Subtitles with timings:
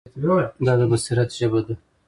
[0.65, 1.73] دا د بصیرت ژبه ده.